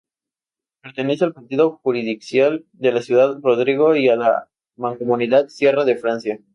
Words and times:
Pertenece 0.81 1.25
al 1.25 1.33
partido 1.35 1.77
judicial 1.83 2.65
de 2.73 3.01
Ciudad 3.03 3.37
Rodrigo 3.39 3.95
y 3.95 4.09
a 4.09 4.15
la 4.15 4.49
Mancomunidad 4.75 5.49
Sierra 5.49 5.85
de 5.85 5.95
Francia. 5.95 6.39